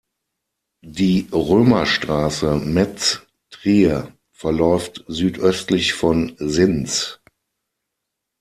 Die 0.83 1.27
Römerstraße 1.31 2.55
Metz-Trier 2.55 4.11
verläuft 4.31 5.05
südöstlich 5.07 5.93
von 5.93 6.35
Sinz. 6.39 7.19